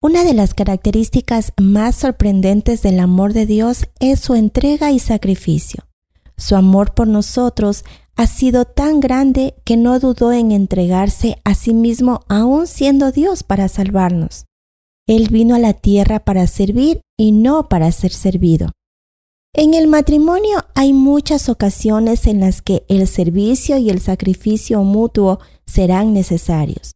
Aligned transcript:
Una 0.00 0.22
de 0.22 0.32
las 0.32 0.54
características 0.54 1.52
más 1.60 1.96
sorprendentes 1.96 2.82
del 2.82 3.00
amor 3.00 3.32
de 3.32 3.46
Dios 3.46 3.88
es 3.98 4.20
su 4.20 4.36
entrega 4.36 4.92
y 4.92 5.00
sacrificio. 5.00 5.88
Su 6.36 6.54
amor 6.54 6.94
por 6.94 7.08
nosotros 7.08 7.84
ha 8.14 8.28
sido 8.28 8.64
tan 8.64 9.00
grande 9.00 9.56
que 9.64 9.76
no 9.76 9.98
dudó 9.98 10.30
en 10.30 10.52
entregarse 10.52 11.40
a 11.42 11.56
sí 11.56 11.74
mismo 11.74 12.20
aún 12.28 12.68
siendo 12.68 13.10
Dios 13.10 13.42
para 13.42 13.66
salvarnos. 13.66 14.44
Él 15.08 15.30
vino 15.30 15.56
a 15.56 15.58
la 15.58 15.72
tierra 15.72 16.20
para 16.20 16.46
servir 16.46 17.00
y 17.18 17.32
no 17.32 17.68
para 17.68 17.90
ser 17.90 18.12
servido. 18.12 18.70
En 19.52 19.74
el 19.74 19.88
matrimonio 19.88 20.64
hay 20.76 20.92
muchas 20.92 21.48
ocasiones 21.48 22.28
en 22.28 22.38
las 22.38 22.62
que 22.62 22.84
el 22.86 23.08
servicio 23.08 23.78
y 23.78 23.90
el 23.90 24.00
sacrificio 24.00 24.84
mutuo 24.84 25.40
serán 25.66 26.14
necesarios. 26.14 26.94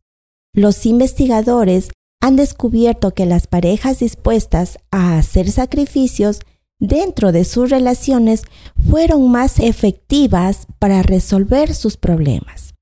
Los 0.54 0.86
investigadores 0.86 1.88
han 2.22 2.36
descubierto 2.36 3.12
que 3.12 3.26
las 3.26 3.48
parejas 3.48 3.98
dispuestas 3.98 4.78
a 4.92 5.18
hacer 5.18 5.50
sacrificios 5.50 6.38
dentro 6.78 7.32
de 7.32 7.44
sus 7.44 7.68
relaciones 7.68 8.44
fueron 8.88 9.30
más 9.30 9.58
efectivas 9.58 10.68
para 10.78 11.02
resolver 11.02 11.74
sus 11.74 11.96
problemas. 11.96 12.74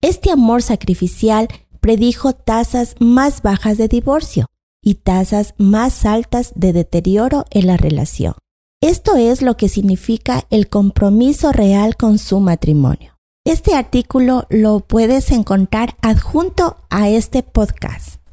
Este 0.00 0.30
amor 0.30 0.62
sacrificial 0.62 1.48
predijo 1.80 2.32
tasas 2.32 2.96
más 3.00 3.42
bajas 3.42 3.76
de 3.76 3.86
divorcio 3.88 4.46
y 4.82 4.94
tasas 4.94 5.52
más 5.58 6.06
altas 6.06 6.52
de 6.56 6.72
deterioro 6.72 7.44
en 7.50 7.66
la 7.66 7.76
relación. 7.76 8.34
Esto 8.80 9.16
es 9.16 9.42
lo 9.42 9.58
que 9.58 9.68
significa 9.68 10.46
el 10.48 10.70
compromiso 10.70 11.52
real 11.52 11.96
con 11.96 12.18
su 12.18 12.40
matrimonio. 12.40 13.18
Este 13.44 13.74
artículo 13.74 14.46
lo 14.48 14.80
puedes 14.80 15.32
encontrar 15.32 15.96
adjunto 16.00 16.78
a 16.88 17.10
este 17.10 17.42
podcast. 17.42 18.23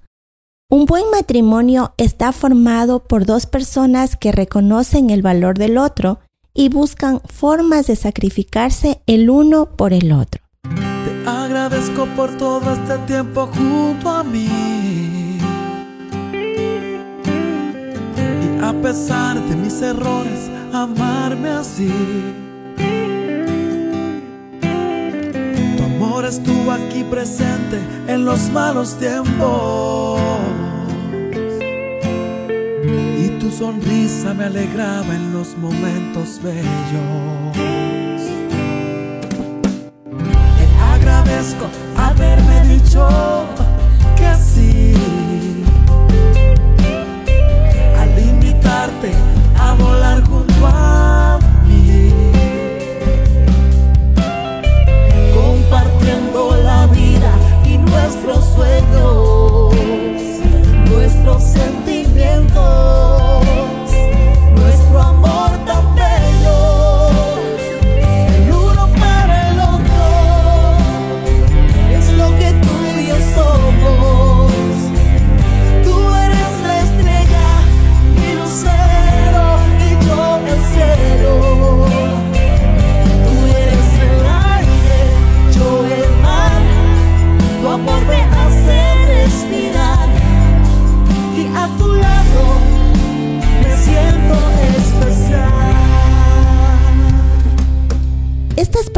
Un 0.74 0.86
buen 0.86 1.04
matrimonio 1.12 1.94
está 1.98 2.32
formado 2.32 3.04
por 3.04 3.26
dos 3.26 3.46
personas 3.46 4.16
que 4.16 4.32
reconocen 4.32 5.10
el 5.10 5.22
valor 5.22 5.58
del 5.58 5.78
otro 5.78 6.22
y 6.54 6.70
buscan 6.70 7.20
formas 7.26 7.88
de 7.88 7.98
sacrificarse 7.98 9.02
el 9.06 9.30
uno 9.30 9.76
por 9.76 9.92
el 9.92 10.14
otro. 10.14 10.42
Te 10.64 11.30
agradezco 11.30 12.06
por 12.16 12.38
todo 12.38 12.72
este 12.72 12.98
tiempo 13.00 13.48
junto 13.48 14.10
a 14.10 14.24
mí. 14.24 14.48
Y 18.56 18.64
a 18.64 18.74
pesar 18.82 19.42
de 19.42 19.56
mis 19.58 19.82
errores, 19.82 20.50
amarme 20.72 21.50
así. 21.50 21.92
Tu 25.76 25.84
amor 25.84 26.24
estuvo 26.24 26.72
aquí 26.72 27.04
presente 27.04 27.78
en 28.08 28.24
los 28.24 28.50
malos 28.52 28.98
tiempos. 28.98 30.31
Sonrisa 33.52 34.34
me 34.34 34.46
alegraba 34.46 35.16
en 35.16 35.34
los 35.34 35.58
momentos 35.58 36.42
bellos. 36.42 37.71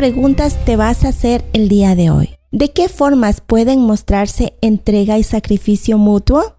Preguntas 0.04 0.64
te 0.66 0.76
vas 0.76 1.06
a 1.06 1.10
hacer 1.10 1.46
el 1.54 1.70
día 1.70 1.96
de 1.96 2.10
hoy? 2.10 2.36
¿De 2.52 2.72
qué 2.72 2.90
formas 2.90 3.40
pueden 3.40 3.80
mostrarse 3.80 4.58
entrega 4.62 5.18
y 5.18 5.24
sacrificio 5.24 5.98
mutuo? 5.98 6.58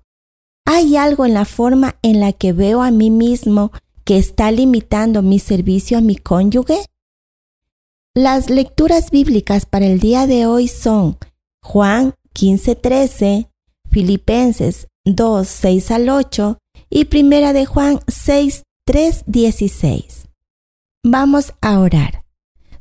¿Hay 0.64 0.96
algo 0.96 1.26
en 1.26 1.34
la 1.34 1.44
forma 1.44 1.96
en 2.00 2.20
la 2.20 2.32
que 2.32 2.54
veo 2.54 2.80
a 2.80 2.90
mí 2.90 3.10
mismo 3.10 3.70
que 4.04 4.16
está 4.16 4.50
limitando 4.50 5.20
mi 5.20 5.38
servicio 5.38 5.98
a 5.98 6.00
mi 6.00 6.16
cónyuge? 6.16 6.78
Las 8.14 8.48
lecturas 8.48 9.10
bíblicas 9.10 9.66
para 9.66 9.84
el 9.84 10.00
día 10.00 10.26
de 10.26 10.46
hoy 10.46 10.68
son 10.68 11.18
Juan 11.62 12.14
15:13, 12.34 13.50
Filipenses 13.90 14.88
2, 15.04 15.46
6 15.46 15.90
al 15.90 16.08
8 16.08 16.56
y 16.88 17.04
Primera 17.06 17.52
de 17.52 17.66
Juan 17.66 18.00
6, 18.06 18.62
3, 18.86 19.24
16. 19.26 20.28
Vamos 21.04 21.52
a 21.60 21.78
orar. 21.78 22.23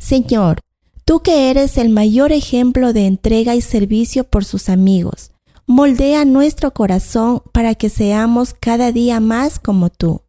Señor, 0.03 0.59
tú 1.05 1.21
que 1.21 1.49
eres 1.49 1.77
el 1.77 1.87
mayor 1.87 2.33
ejemplo 2.33 2.91
de 2.91 3.07
entrega 3.07 3.55
y 3.55 3.61
servicio 3.61 4.25
por 4.25 4.43
sus 4.43 4.67
amigos, 4.67 5.31
moldea 5.65 6.25
nuestro 6.25 6.73
corazón 6.73 7.41
para 7.53 7.73
que 7.73 7.87
seamos 7.87 8.53
cada 8.53 8.91
día 8.91 9.21
más 9.21 9.59
como 9.59 9.89
tú. 9.89 10.23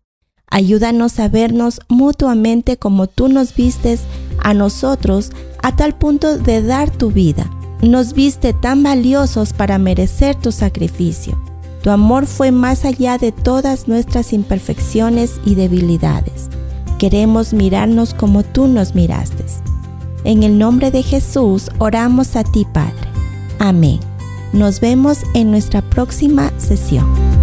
Ayúdanos 0.48 1.18
a 1.18 1.26
vernos 1.26 1.80
mutuamente 1.88 2.76
como 2.76 3.08
tú 3.08 3.26
nos 3.26 3.56
vistes 3.56 4.02
a 4.38 4.54
nosotros 4.54 5.32
a 5.60 5.74
tal 5.74 5.98
punto 5.98 6.38
de 6.38 6.62
dar 6.62 6.96
tu 6.96 7.10
vida. 7.10 7.50
Nos 7.82 8.12
viste 8.12 8.52
tan 8.52 8.84
valiosos 8.84 9.52
para 9.52 9.78
merecer 9.78 10.36
tu 10.36 10.52
sacrificio. 10.52 11.36
Tu 11.82 11.90
amor 11.90 12.26
fue 12.26 12.52
más 12.52 12.84
allá 12.84 13.18
de 13.18 13.32
todas 13.32 13.88
nuestras 13.88 14.32
imperfecciones 14.32 15.40
y 15.44 15.56
debilidades 15.56 16.48
queremos 17.04 17.52
mirarnos 17.52 18.14
como 18.14 18.42
tú 18.42 18.66
nos 18.66 18.94
miraste. 18.94 19.44
En 20.24 20.42
el 20.42 20.58
nombre 20.58 20.90
de 20.90 21.02
Jesús 21.02 21.70
oramos 21.78 22.34
a 22.34 22.44
ti, 22.44 22.66
Padre. 22.72 23.08
Amén. 23.58 24.00
Nos 24.54 24.80
vemos 24.80 25.18
en 25.34 25.50
nuestra 25.50 25.82
próxima 25.82 26.50
sesión. 26.58 27.33